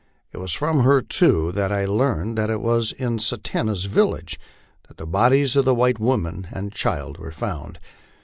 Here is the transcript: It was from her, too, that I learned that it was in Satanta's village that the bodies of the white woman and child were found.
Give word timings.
It 0.33 0.39
was 0.39 0.51
from 0.53 0.79
her, 0.79 1.01
too, 1.01 1.51
that 1.51 1.71
I 1.71 1.85
learned 1.85 2.35
that 2.35 2.49
it 2.49 2.59
was 2.59 2.91
in 2.91 3.19
Satanta's 3.19 3.85
village 3.85 4.39
that 4.87 4.97
the 4.97 5.05
bodies 5.05 5.55
of 5.55 5.63
the 5.63 5.75
white 5.75 5.99
woman 5.99 6.47
and 6.51 6.71
child 6.73 7.19
were 7.19 7.29
found. 7.31 7.77